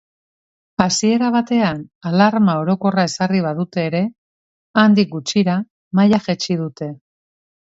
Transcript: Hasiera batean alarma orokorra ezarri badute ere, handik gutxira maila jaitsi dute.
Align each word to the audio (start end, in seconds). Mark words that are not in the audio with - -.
Hasiera 0.85 1.27
batean 1.35 1.83
alarma 2.11 2.55
orokorra 2.61 3.03
ezarri 3.11 3.43
badute 3.49 3.83
ere, 3.91 4.01
handik 4.85 5.13
gutxira 5.13 5.59
maila 6.01 6.23
jaitsi 6.31 6.59
dute. 6.65 6.91